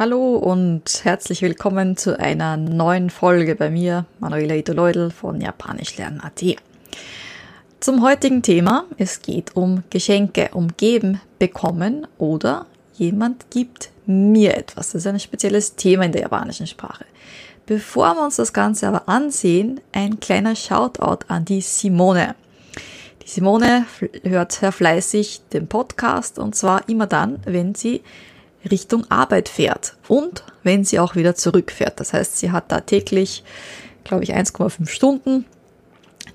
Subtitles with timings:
[0.00, 6.56] Hallo und herzlich willkommen zu einer neuen Folge bei mir, Manuela Ito von Japanischlernen.at.
[7.80, 12.64] Zum heutigen Thema, es geht um Geschenke, um geben, bekommen oder
[12.94, 14.92] jemand gibt mir etwas.
[14.92, 17.04] Das ist ein spezielles Thema in der japanischen Sprache.
[17.66, 22.36] Bevor wir uns das Ganze aber ansehen, ein kleiner Shoutout an die Simone.
[23.22, 23.84] Die Simone
[24.22, 28.00] hört sehr fleißig den Podcast und zwar immer dann, wenn sie
[28.68, 32.00] Richtung Arbeit fährt und wenn sie auch wieder zurückfährt.
[32.00, 33.44] Das heißt, sie hat da täglich,
[34.04, 35.46] glaube ich, 1,5 Stunden,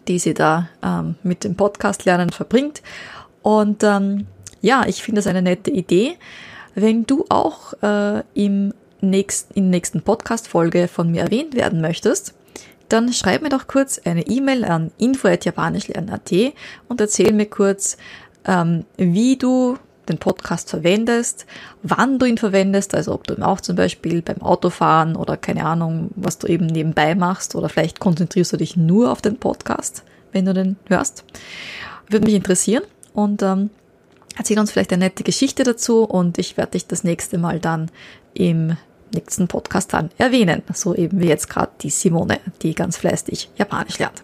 [0.07, 2.81] die sie da ähm, mit dem Podcast lernen verbringt.
[3.41, 4.27] Und ähm,
[4.61, 6.17] ja, ich finde das eine nette Idee.
[6.73, 12.33] Wenn du auch äh, im nächsten, in der nächsten Podcast-Folge von mir erwähnt werden möchtest,
[12.89, 16.31] dann schreib mir doch kurz eine E-Mail an info.japanischlernen.at
[16.87, 17.97] und erzähl mir kurz,
[18.45, 21.45] ähm, wie du den Podcast verwendest,
[21.83, 25.65] wann du ihn verwendest, also ob du ihn auch zum Beispiel beim Autofahren oder keine
[25.65, 30.03] Ahnung, was du eben nebenbei machst oder vielleicht konzentrierst du dich nur auf den Podcast,
[30.31, 31.23] wenn du den hörst.
[32.09, 33.69] Würde mich interessieren und ähm,
[34.37, 37.89] erzähl uns vielleicht eine nette Geschichte dazu und ich werde dich das nächste Mal dann
[38.33, 38.77] im
[39.13, 43.99] nächsten Podcast dann erwähnen, so eben wie jetzt gerade die Simone, die ganz fleißig Japanisch
[43.99, 44.21] lernt.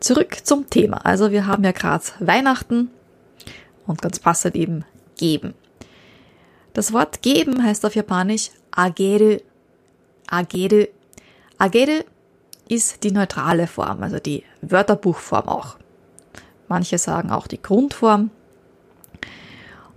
[0.00, 1.04] Zurück zum Thema.
[1.06, 2.90] Also wir haben ja gerade Weihnachten
[3.86, 4.84] und ganz passend eben
[5.16, 5.54] geben.
[6.72, 9.38] Das Wort geben heißt auf Japanisch ageru.
[10.26, 10.86] Ageru.
[11.58, 12.02] Ageru
[12.68, 15.76] ist die neutrale Form, also die Wörterbuchform auch.
[16.68, 18.30] Manche sagen auch die Grundform.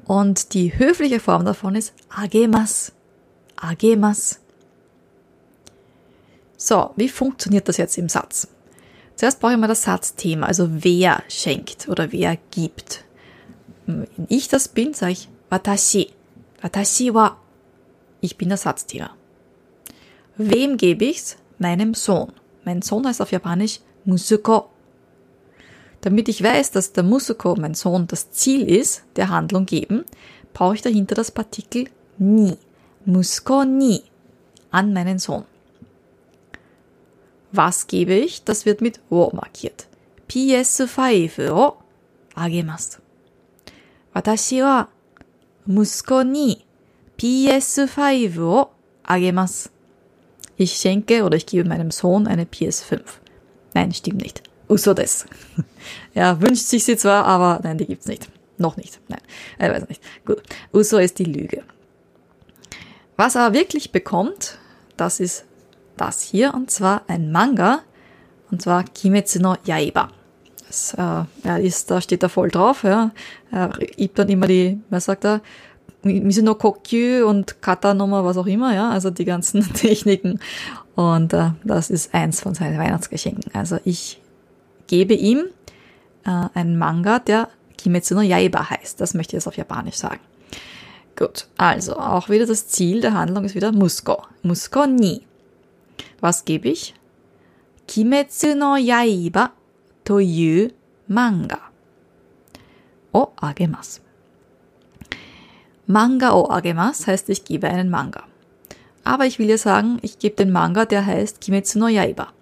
[0.05, 2.93] Und die höfliche Form davon ist agemas.
[3.55, 4.39] Agemas.
[6.57, 8.47] So, wie funktioniert das jetzt im Satz?
[9.15, 13.03] Zuerst brauche ich mal das Satzthema, also wer schenkt oder wer gibt
[13.89, 16.11] wenn ich das bin, sage ich Watashi.
[16.61, 17.37] Watashi wa.
[18.21, 19.09] Ich bin Ersatztier.
[20.37, 21.37] Wem gebe ich's?
[21.57, 22.31] Meinem Sohn.
[22.65, 24.69] Mein Sohn heißt auf Japanisch Musuko.
[26.01, 30.05] Damit ich weiß, dass der Musuko, mein Sohn, das Ziel ist, der Handlung geben,
[30.53, 32.57] brauche ich dahinter das Partikel ni.
[33.05, 34.03] Musuko ni.
[34.71, 35.45] An meinen Sohn.
[37.51, 38.43] Was gebe ich?
[38.43, 39.87] Das wird mit wo markiert.
[40.29, 41.77] PS5 o
[42.35, 42.99] agemasu.
[44.12, 44.88] 私は
[45.68, 46.66] 息子に
[47.16, 48.72] PS5 を
[49.02, 49.72] あげます。
[50.56, 53.02] Ich schenke oder ich gebe meinem Sohn eine PS5.
[53.74, 54.42] Nein, stimmt nicht.
[54.68, 55.26] Uso des.
[56.14, 58.28] ja, wünscht sich sie zwar, aber nein, die gibt's nicht.
[58.56, 59.00] Noch nicht.
[59.08, 59.20] Nein,
[59.58, 60.02] ich weiß nicht.
[60.24, 60.42] Gut.
[60.72, 61.64] Uso ist die Lüge.
[63.16, 64.58] Was er wirklich bekommt,
[64.96, 65.44] das ist
[65.96, 67.82] das hier, und zwar ein Manga,
[68.50, 70.10] und zwar Kimetsu no Yaiba.
[70.69, 70.97] Das, äh,
[71.47, 73.09] ja, ist, da steht er voll drauf, ja.
[73.51, 75.41] Er übt dann immer die, was sagt er,
[76.03, 80.39] Mizuno Kokyu und Kata Nummer, was auch immer, ja, also die ganzen Techniken.
[80.93, 83.51] Und äh, das ist eins von seinen Weihnachtsgeschenken.
[83.55, 84.21] Also ich
[84.85, 85.45] gebe ihm
[86.23, 89.01] äh, einen Manga, der Kimetsu no Yaiba heißt.
[89.01, 90.19] Das möchte ich jetzt auf Japanisch sagen.
[91.15, 94.21] Gut, also auch wieder das Ziel der Handlung ist wieder Musko.
[94.43, 95.23] Musko ni.
[96.19, 96.93] Was gebe ich?
[97.87, 99.51] Kimetsu no Yaiba
[100.04, 100.74] という
[101.10, 101.70] 漫画
[103.12, 104.04] をあげます。
[105.86, 108.24] Manga o agemas heißt, ich gebe einen Manga.
[109.04, 112.32] Aber ich will ja sagen, ich gebe den Manga, der heißt Kimetsu no Yaiba.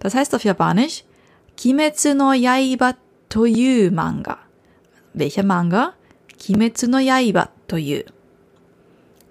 [0.00, 1.04] Das heißt auf Japanisch
[1.56, 2.94] Kimetsu no Yaiba
[3.30, 4.38] toyu Manga.
[5.14, 5.94] Welcher Manga?
[6.38, 8.02] Kimetsu no Yaiba toyu.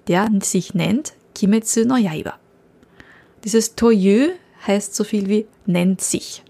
[0.08, 2.40] Der sich nennt Kimetsu no Yaiba.
[3.44, 4.32] Dieses toyu
[4.66, 6.44] heißt so viel wie nennt sich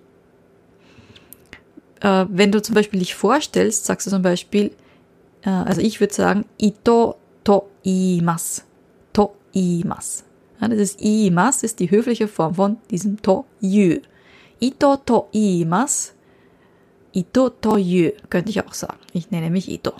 [2.04, 4.72] äh, wenn du zum Beispiel dich vorstellst, sagst du zum Beispiel,
[5.42, 8.64] äh, also ich würde sagen, ito to imas.
[9.12, 10.24] To imas.
[10.60, 14.00] Ja, das ist imas ist die höfliche Form von diesem to yu.
[14.60, 16.12] Ito to imas.
[17.14, 18.98] Ito to yu könnte ich auch sagen.
[19.12, 19.92] Ich nenne mich Ito.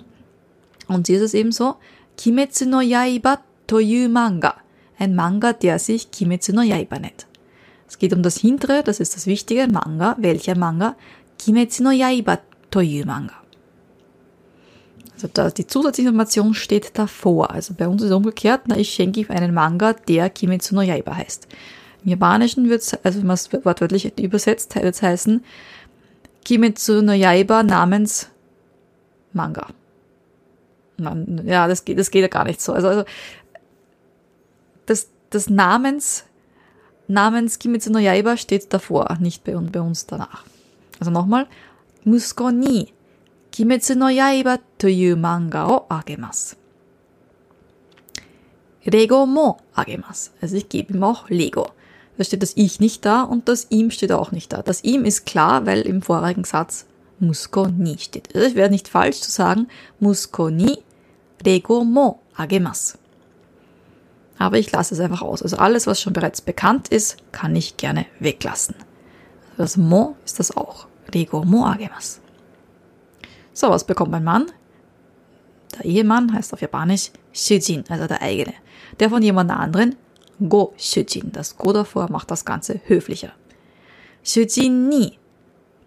[0.87, 1.75] Und hier ist es eben so,
[2.17, 4.55] Kimetsu no Yaiba to yu Manga.
[4.99, 7.25] Ein Manga, der sich Kimetsu no Yaiba nennt.
[7.87, 10.15] Es geht um das hintere, das ist das Wichtige, Manga.
[10.19, 10.95] Welcher Manga?
[11.38, 12.40] 鬼滅の刃
[12.70, 13.40] という漫画.
[15.20, 17.50] Also da, die Zusatzinformation steht davor.
[17.50, 20.80] Also bei uns ist es umgekehrt, na, ich schenke ihm einen Manga, der Kimetsu no
[20.80, 21.46] Yaiba heißt.
[22.04, 25.44] Im Japanischen wird es, also wenn man es wortwörtlich übersetzt, wird es heißen
[26.44, 28.30] Kimetsu no Yaiba namens
[29.34, 29.66] Manga.
[30.96, 32.72] Man, ja, das geht, das geht ja gar nicht so.
[32.72, 33.04] Also, also
[34.86, 36.24] das, das Namens,
[37.08, 40.44] Namens Kimetsu no Yaiba steht davor, nicht bei, bei uns danach.
[40.98, 41.48] Also nochmal,
[42.06, 42.94] 息子に
[43.58, 46.58] 鬼滅の刃という漫画をあげます。
[48.84, 50.30] Lego mo agemasu.
[50.40, 51.70] Also ich gebe ihm auch Lego.
[52.16, 54.62] Da steht das Ich nicht da und das ihm steht auch nicht da.
[54.62, 56.86] Das ihm ist klar, weil im vorigen Satz
[57.18, 58.34] Musko ni steht.
[58.34, 59.68] Also es wäre nicht falsch zu sagen
[60.00, 60.78] Musko ni
[61.44, 62.96] Lego mo agemasu.
[64.38, 65.42] Aber ich lasse es einfach aus.
[65.42, 68.74] Also alles, was schon bereits bekannt ist, kann ich gerne weglassen.
[69.57, 70.87] Das Mo ist das auch.
[71.13, 72.19] Lego mo agemasu.
[73.53, 74.51] So, was bekommt mein Mann?
[75.77, 78.53] Der Ehemann heißt auf Japanisch Shujin, also der eigene.
[78.99, 79.95] Der von jemand anderen
[80.49, 81.31] Go Shujin.
[81.31, 83.31] Das Go davor macht das Ganze höflicher.
[84.23, 85.17] Shujin ni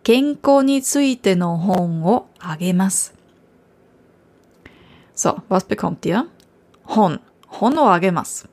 [0.03, 3.12] Kenko ni tsuite no hon o agemasu.
[5.12, 6.26] So, was bekommt ihr?
[6.87, 7.19] Hon.
[7.61, 8.47] Hon o agemasu.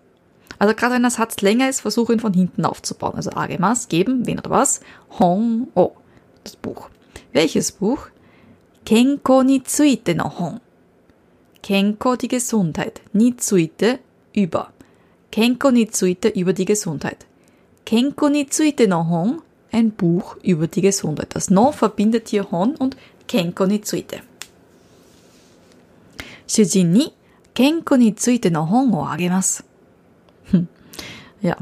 [0.59, 3.15] Also gerade wenn der Satz länger ist, versuche ihn von hinten aufzubauen.
[3.15, 4.81] Also agemas, geben, wen oder was.
[5.19, 5.91] Hon o,
[6.43, 6.89] das Buch.
[7.33, 8.07] Welches Buch?
[8.85, 10.59] Kenko ni tsuite no hon.
[11.61, 13.01] Kenko die Gesundheit.
[13.13, 13.99] Ni tsuite
[14.33, 14.69] über.
[15.31, 17.25] Kenko ni tsuite über die Gesundheit.
[17.83, 19.41] Kenko ni tsuite no hon
[19.75, 21.35] ein Buch über die Gesundheit.
[21.35, 22.95] Das No verbindet hier Hon und
[23.27, 24.21] Kenko ni tsuite.
[26.47, 27.11] Shujin ni
[27.53, 29.63] Kenko ni tsuite no hon o agemasu.
[30.51, 30.67] Hm.
[31.41, 31.57] Ja,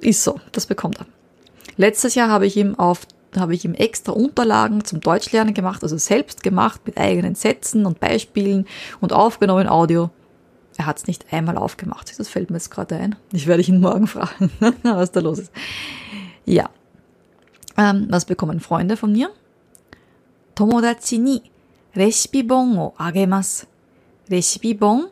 [0.00, 1.06] ist so, das bekommt er.
[1.76, 3.06] Letztes Jahr habe ich ihm auf
[3.36, 7.98] habe ich ihm extra Unterlagen zum Deutschlernen gemacht, also selbst gemacht mit eigenen Sätzen und
[7.98, 8.66] Beispielen
[9.00, 10.10] und aufgenommen Audio.
[10.76, 12.18] Er hat es nicht einmal aufgemacht.
[12.18, 13.16] Das fällt mir jetzt gerade ein.
[13.32, 14.50] Ich werde ihn morgen fragen,
[14.82, 15.52] was da los ist.
[16.44, 16.70] Ja.
[17.76, 19.30] Ähm, was bekommen Freunde von mir?
[20.54, 21.42] Tomodachi ni
[21.96, 23.66] Recipe-bon o agemasu.
[24.30, 25.06] Recipe-bon,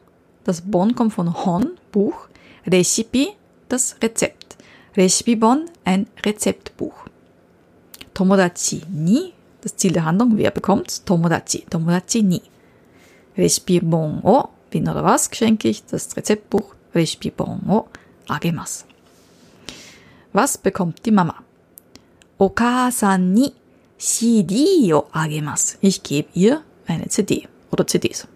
[0.45, 2.29] das Bon kommt von Hon, Buch.
[2.67, 3.29] Recipe,
[3.69, 4.57] das Rezept.
[4.97, 6.95] Recipe-bon, ein Rezeptbuch.
[8.15, 9.33] Tomodachi ni,
[9.63, 11.07] das Ziel der Handlung, wer bekommt?
[11.07, 12.43] Tomodachi, Tomodachi ni.
[13.37, 15.85] Recipe-bon o, wen oder was schenke ich?
[15.87, 16.75] Das Rezeptbuch.
[16.95, 17.89] Recipe-bon o
[18.29, 18.85] agemasu.
[20.33, 21.37] Was bekommt die Mama?
[22.39, 23.53] Okasan ni
[23.99, 25.79] CD o agemasu.
[25.81, 28.27] Ich gebe ihr eine CD oder CDs.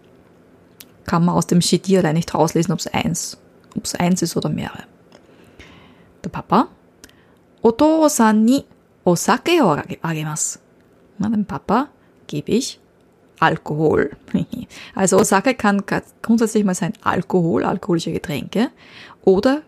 [1.05, 3.37] Kann man aus dem CD allein nicht rauslesen, ob es eins,
[3.77, 4.83] ob es eins ist oder mehrere.
[6.23, 6.67] Der Papa.
[7.61, 8.65] Otosan ni
[9.05, 10.59] osake o agemasu.
[11.19, 11.89] Dem Papa
[12.27, 12.79] gebe ich
[13.39, 14.11] Alkohol.
[14.95, 15.83] Also Osake kann
[16.21, 18.69] grundsätzlich mal sein Alkohol, alkoholische Getränke
[19.23, 19.61] oder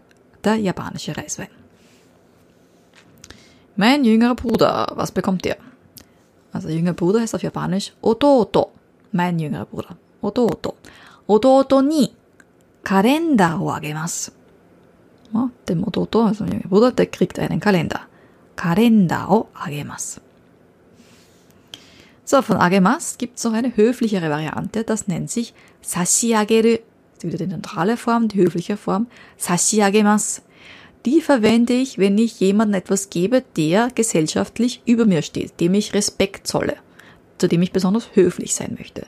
[0.44, 1.50] der japanische Reiswein.
[3.76, 5.58] Mein jüngerer Bruder, was bekommt der?
[6.52, 8.72] Also jüngerer Bruder heißt auf Japanisch Ototo.
[9.12, 9.98] Mein jüngerer Bruder.
[10.22, 10.76] Ototo.
[11.28, 12.10] Ototo ni
[12.90, 14.32] Kalender o agemasu.
[15.32, 18.02] Ja, dem Ototo, also jüngerer Bruder, der kriegt einen Kalender.
[18.56, 20.22] Kalender o agemasu.
[22.26, 26.80] So, von agemas gibt es noch eine höflichere Variante, das nennt sich sashiageru.
[27.14, 29.06] Das ist wieder die neutrale Form, die höfliche Form.
[29.38, 30.42] Sashiagemas.
[31.06, 35.94] Die verwende ich, wenn ich jemandem etwas gebe, der gesellschaftlich über mir steht, dem ich
[35.94, 36.78] Respekt zolle,
[37.38, 39.06] zu dem ich besonders höflich sein möchte.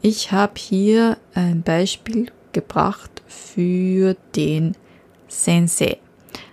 [0.00, 4.75] Ich habe hier ein Beispiel gebracht für den
[5.27, 5.99] Sensei.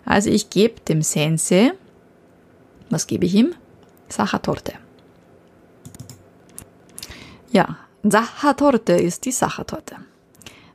[0.04, 1.73] Also ich gebe dem Sensei,
[2.90, 3.54] was gebe ich ihm?
[4.09, 4.75] Sachertorte.
[7.50, 9.97] Ja, Sachertorte ist die Sachertorte.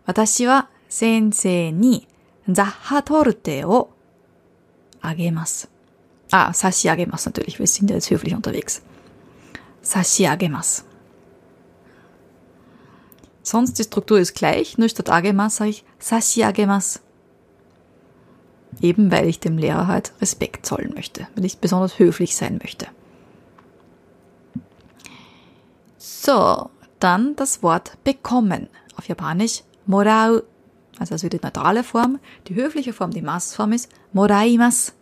[0.05, 2.07] 私は先生に
[2.49, 3.91] ザッハトルテを
[4.99, 5.69] あげます。
[6.31, 7.59] Ah, 差し上げます natürlich.
[7.59, 8.83] Wir sind jetzt höflich unterwegs.
[9.83, 10.84] 差し上げます。
[13.46, 17.00] Sonst die Struktur ist gleich, nur statt agemas sage ich sashiagemas.
[18.80, 22.88] Eben weil ich dem Lehrer halt Respekt zollen möchte, weil ich besonders höflich sein möchte.
[25.96, 28.68] So, dann das Wort bekommen.
[28.96, 30.42] Auf Japanisch morau.
[30.98, 32.18] Also das die neutrale Form.
[32.48, 34.92] Die höfliche Form, die Massform ist moraimas.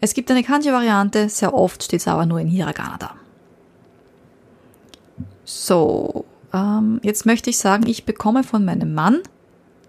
[0.00, 3.14] Es gibt eine Kanji-Variante, sehr oft steht es aber nur in Hiragana da.
[5.44, 6.19] So,
[6.52, 9.20] ähm, jetzt möchte ich sagen, ich bekomme von meinem Mann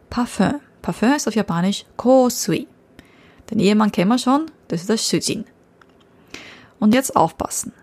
[0.09, 0.59] Parfum.
[0.81, 2.67] Parfum ist auf Japanisch Kosui.
[3.49, 5.45] Den Ehemann kennen wir schon, das ist das Shujin.
[6.79, 7.73] Und jetzt aufpassen.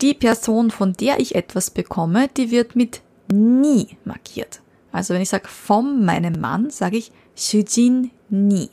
[0.00, 4.62] Die Person, von der ich etwas bekomme, die wird mit nie markiert.
[4.92, 8.70] Also wenn ich sage von meinem Mann, sage ich Shujin ni.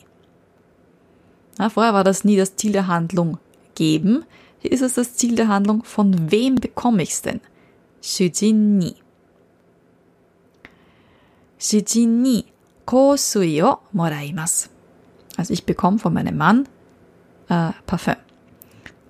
[1.58, 3.40] Na, vorher war das nie das Ziel der Handlung
[3.76, 4.24] geben.
[4.60, 7.04] Hier ist es das Ziel der Handlung, von wem bekomme
[8.10, 8.96] 主人に。
[11.60, 12.54] 主人に
[12.86, 14.72] 香水をもらいます。
[15.36, 16.70] Also ich bekomme von meinem Mann
[17.50, 18.16] äh, Parfum.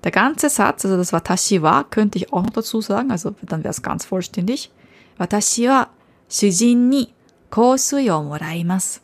[0.04, 3.64] Der ganze Satz, also das war wa, könnte ich auch noch dazu sagen, also dann
[3.64, 4.72] wäre es ganz vollständig.
[5.20, 5.92] 私は
[6.28, 7.14] 主人に
[7.52, 9.02] 香水 wa shujin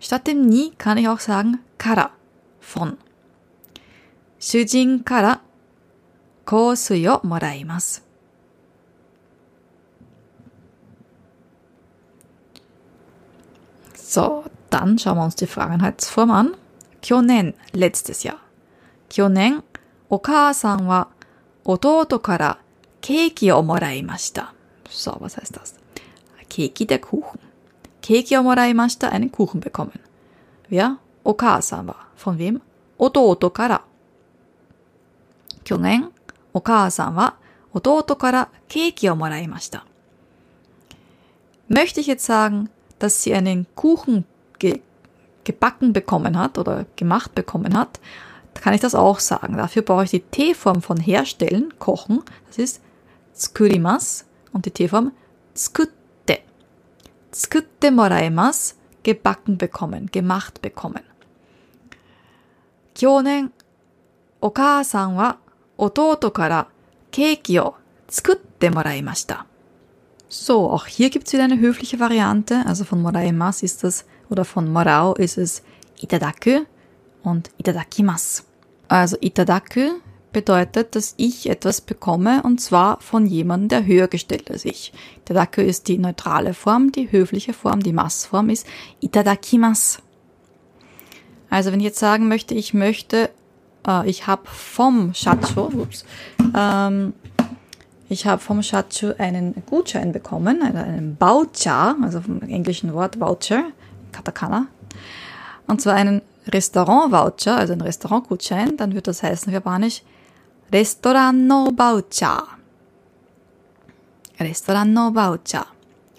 [0.00, 2.10] Statt dem に kann ich auch sagen から
[2.60, 2.98] von.
[4.40, 5.42] Shujin kara
[6.50, 8.04] 香水をもらいます。
[13.94, 16.56] So, dann schauen wir uns die Vergangenheitsform an.
[17.02, 18.38] 去年、letztes Jahr.
[19.08, 19.62] 去年、
[20.08, 21.06] お母さんは
[21.64, 22.58] 弟から
[23.00, 24.52] ケーキをもらいました。
[24.86, 25.78] So, was heißt das?
[26.48, 27.38] Keki, der Kuchen.
[28.02, 30.00] Keki をもらいました、einen Kuchen bekommen.
[30.68, 30.96] Wer?
[31.22, 32.08] お母さんは。
[32.18, 32.60] von wem?
[32.98, 33.84] 弟から。
[35.62, 36.10] 去年、
[36.53, 37.35] お母さんは
[37.73, 39.85] 弟からケーキをもらいました。
[41.67, 44.25] Möchte ich jetzt sagen, dass sie einen Kuchen
[44.59, 44.81] ge
[45.43, 47.99] gebacken bekommen hat oder gemacht bekommen hat,
[48.55, 49.57] kann ich das auch sagen.
[49.57, 52.23] Dafür brauche ich die T-Form von herstellen, kochen.
[52.47, 52.81] Das ist
[53.33, 55.11] tsukurimas und die T-Form
[55.53, 56.39] tsukutte.
[57.31, 61.03] Tsukutte moraimas, gebacken bekommen, gemacht bekommen.
[62.95, 63.51] 去年、
[64.39, 65.37] お母さんは
[65.79, 66.67] 弟から
[67.11, 67.75] ケーキを
[68.07, 69.45] 作ってもらいました。
[70.29, 72.65] So, auch hier gibt's wieder eine höfliche Variante.
[72.65, 75.63] Also von moraimas ist das, oder von morao ist es
[76.01, 76.65] itadaku
[77.23, 78.45] und itadakimas.
[78.87, 80.01] Also itadaku
[80.33, 84.91] bedeutet, dass ich etwas bekomme und zwar von jemandem, der höher gestellt als ich.
[85.21, 88.67] Itadaku ist die neutrale Form, die höfliche Form, die Massform ist
[88.99, 90.01] itadakimas.
[91.49, 93.29] Also wenn ich jetzt sagen möchte, ich möchte,
[93.86, 96.04] äh, ich habe vom Shacho, ups,
[96.56, 97.14] ähm,
[98.08, 103.64] ich habe vom Shacho einen Gutschein bekommen, einen, einen Voucher, also vom englischen Wort Voucher,
[104.12, 104.66] Katakana,
[105.66, 110.02] und zwar einen Restaurant-Voucher, also ein Restaurantgutschein, dann wird das heißen auf Japanisch
[110.72, 112.46] Restaurant no Voucher.
[114.38, 115.66] Restaurant no Voucher.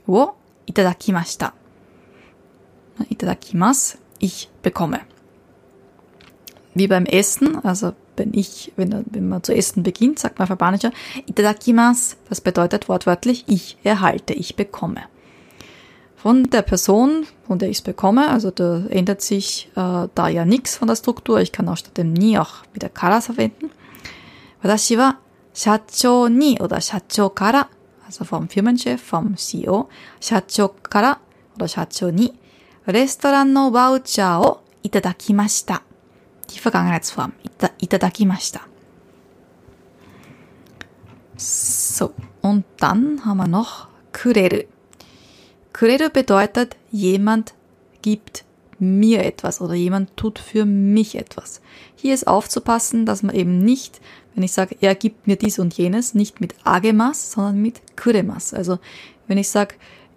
[0.05, 0.33] Wo?
[0.65, 1.53] Itadakimashita.
[3.09, 3.97] Itadakimasu.
[4.19, 4.99] Ich bekomme.
[6.73, 10.57] Wie beim Essen, also wenn ich, wenn, wenn man zu essen beginnt, sagt man auf
[11.25, 12.15] Itadakimasu.
[12.29, 15.01] Das bedeutet wortwörtlich ich erhalte, ich bekomme
[16.21, 20.45] von der Person, von der ich es bekomme, also da ändert sich äh, da ja
[20.45, 21.41] nichts von der Struktur.
[21.41, 23.71] Ich kann auch statt dem ni auch wieder kara verwenden.
[24.61, 25.15] Watashi wa
[25.55, 27.65] shacho ni oder shacho kara,
[28.05, 31.17] also vom Firmenchef, vom CEO, shacho kara
[31.55, 32.31] oder shacho ni
[32.85, 35.81] Restaurant no Voucher o itadakimashita.
[36.49, 38.61] Die Vergangenheitsform, ita, itadakimashita.
[41.37, 44.63] So, und dann haben wir noch kureru.
[45.73, 47.53] Kureru bedeutet, jemand
[48.01, 48.43] gibt
[48.81, 51.61] mir etwas oder jemand tut für mich etwas.
[51.95, 54.01] Hier ist aufzupassen, dass man eben nicht,
[54.33, 58.53] wenn ich sage, er gibt mir dies und jenes, nicht mit agemas, sondern mit kuremas.
[58.53, 58.79] Also
[59.27, 59.75] wenn ich sage,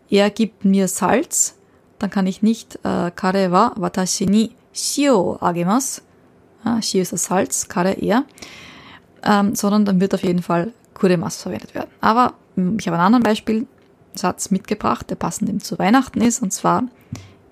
[0.09, 1.57] er gibt mir Salz,
[1.99, 6.03] dann kann ich nicht äh, kare wa watashi ni shio agemas.
[6.65, 8.25] Ja, ist das Salz, kare er.
[9.23, 11.91] Ähm, sondern dann wird auf jeden Fall kuremas verwendet werden.
[12.01, 13.67] Aber ich habe einen anderen Beispiel.
[14.17, 16.85] Satz mitgebracht, der passend eben zu Weihnachten ist, und zwar,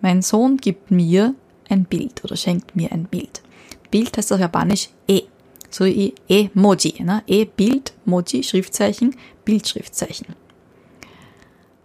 [0.00, 1.34] mein Sohn gibt mir
[1.68, 3.42] ein Bild oder schenkt mir ein Bild.
[3.90, 5.22] Bild heißt auf Japanisch e,
[5.70, 7.22] so wie e-moji, ne?
[7.26, 10.34] e-Bild, Moji, Schriftzeichen, Bildschriftzeichen.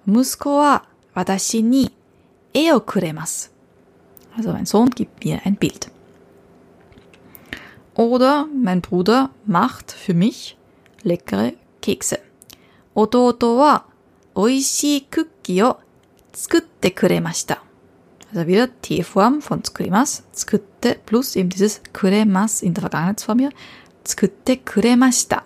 [0.06, 0.82] Musko wa
[1.14, 1.90] watashi ni
[2.54, 2.82] e o.
[4.38, 5.90] Also mein Sohn gibt mir ein Bild.
[7.97, 10.57] Oder mein Bruder macht für mich
[11.03, 12.21] leckere Kekse.
[12.95, 13.85] Ototo wa
[14.35, 15.81] 美味しいクッキーを
[16.33, 17.63] 作ってくれました。
[18.35, 20.27] Also wieder T-Form von 作ります。
[20.33, 23.53] 作って plus eben dieses くれます in der Vergangenheitsform hier.
[24.05, 25.45] 作ってくれました。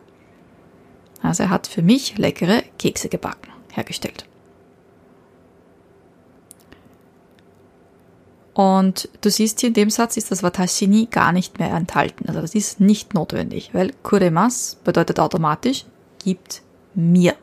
[1.23, 4.25] Also er hat für mich leckere Kekse gebacken, hergestellt.
[8.62, 12.26] Und du siehst hier in dem Satz ist das Watashi ni gar nicht mehr enthalten.
[12.28, 15.86] Also das ist nicht notwendig, weil kuremas bedeutet automatisch
[16.24, 16.62] gibt
[16.94, 17.34] mir.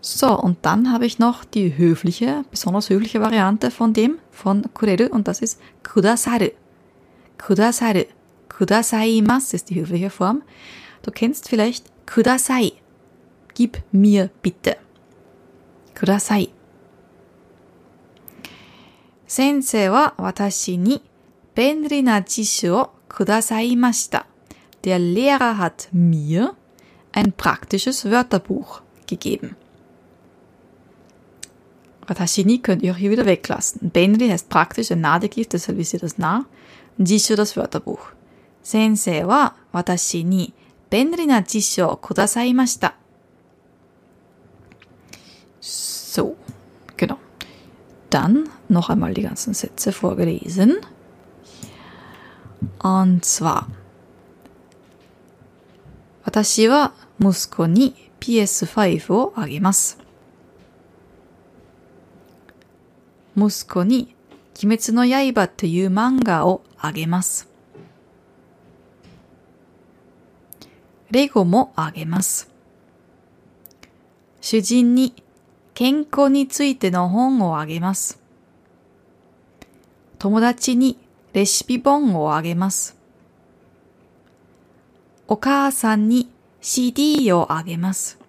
[0.00, 5.06] So, und dann habe ich noch die höfliche, besonders höfliche Variante von dem, von kureru,
[5.06, 6.50] und das ist kudasaru.
[7.38, 8.02] Kudasaru.
[8.48, 10.42] Kudasaimasu ist die höfliche Form.
[11.02, 12.72] Du kennst vielleicht kudasai.
[13.54, 14.76] Gib mir bitte.
[15.96, 16.53] Kudasai.
[19.34, 21.00] Sensei wa watashi ni
[21.56, 24.20] benri na jishu o kudasaimashita.
[24.84, 26.54] Der Lehrer hat mir
[27.12, 29.56] ein praktisches Wörterbuch gegeben.
[32.06, 33.90] Watashi ni könnt ihr auch hier wieder weglassen.
[33.90, 36.44] Benri heißt praktisch ein Nadegift, deshalb ist ihr das nah.
[36.96, 38.12] Jishu das Wörterbuch.
[38.62, 40.52] Sensei wa watashi ni
[40.90, 42.92] benri na jishu o kudasaimashita.
[45.58, 46.43] So, genau.
[48.14, 50.76] Dann noch einmal die ganzen Sätze vorgelesen.
[52.78, 53.66] Und zwar,
[56.22, 59.98] 私は息子に PS5 をあげます。
[63.36, 64.14] 息子に
[64.62, 67.48] 鬼滅の刃という漫画をあげます。
[71.10, 72.48] レゴもあげます。
[74.40, 75.23] 主人に
[75.74, 78.20] 健康についての本をあげます。
[80.18, 80.98] 友達に
[81.32, 82.96] レシピ本をあげます。
[85.26, 88.20] お母さんに CD をあげます。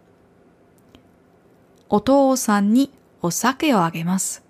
[1.88, 4.44] お父さんにお酒をあげます。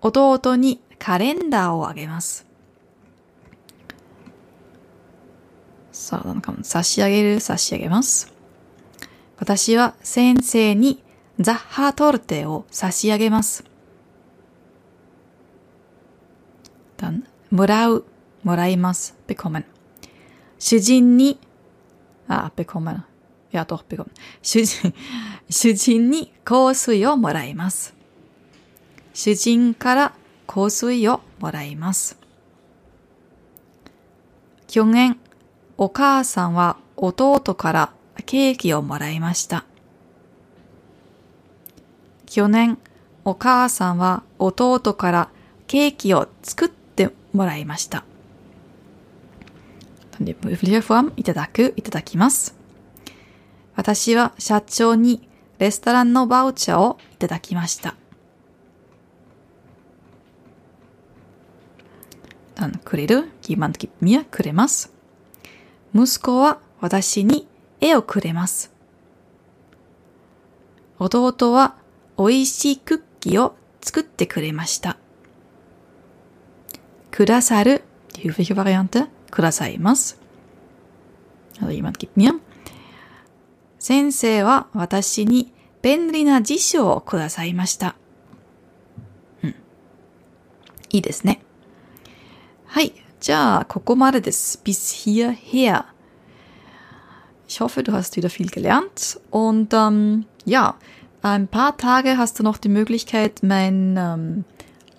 [0.00, 2.44] 弟にカレンダーをあげます。
[5.92, 8.37] さあ、なんか差し上げる、差し上げます。
[9.38, 11.02] 私は先生に
[11.40, 13.68] ザッハトルテを差し上げます。
[17.50, 18.04] もらう、
[18.44, 19.64] もらいます、bekommen。
[20.58, 21.38] 主人に、
[22.28, 23.02] あ、bekommen。
[23.50, 24.10] ja, doch, bekommen。
[24.42, 24.92] 主人、
[25.48, 27.94] 主人に香水をもらいます。
[29.14, 30.14] 主人から
[30.46, 32.18] 香水をもらいます。
[34.66, 35.18] 去年、
[35.78, 37.92] お母さんは弟から
[38.24, 39.64] ケーキをもらいました。
[42.26, 42.78] 去年、
[43.24, 45.30] お母さんは弟から
[45.66, 48.04] ケーキを作ってもらいました。
[50.20, 52.54] いただく、いただきます。
[53.76, 57.94] 私は社長にレストランのバウチャーをいただきました。
[62.84, 64.92] くれる？jemand gibt mir くれます。
[65.94, 67.46] 息子は私に
[67.80, 68.72] 絵をくれます。
[70.98, 71.76] 弟は
[72.18, 74.96] 美味しいクッキーを作ってくれました。
[77.10, 80.20] くださる die höfliche Variante くださいます。
[81.60, 82.40] Also jemand gibt mir
[83.78, 87.96] 先生は私に便利な辞書をくださいました。
[89.42, 89.54] うん。
[90.90, 91.40] いいですね。
[92.66, 92.92] はい。
[93.20, 94.60] じゃあ、ここまでです。
[94.64, 95.84] bis hierher.
[97.48, 100.74] Ich hoffe, du hast wieder viel gelernt und ähm, ja,
[101.22, 104.44] ein paar Tage hast du noch die Möglichkeit, mein ähm,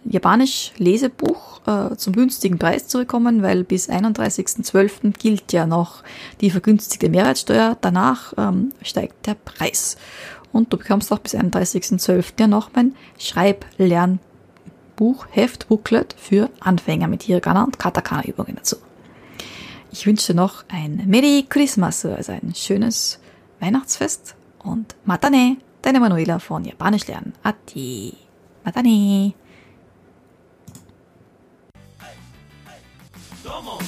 [0.05, 5.13] Japanisch-Lesebuch äh, zum günstigen Preis zu bekommen, weil bis 31.12.
[5.17, 6.03] gilt ja noch
[6.41, 7.77] die vergünstigte Mehrwertsteuer.
[7.81, 9.97] Danach ähm, steigt der Preis.
[10.51, 12.33] Und du bekommst auch bis 31.12.
[12.39, 14.19] ja noch mein Schreiblernbuch,
[15.29, 18.77] Heft, Booklet für Anfänger mit Hiragana und Katakana-Übungen dazu.
[19.91, 23.19] Ich wünsche noch ein Merry Christmas, also ein schönes
[23.59, 27.33] Weihnachtsfest und Matane, deine Manuela von Japanisch lernen.
[27.43, 28.15] Ati.
[28.63, 29.33] Matane.
[33.43, 33.79] Domo.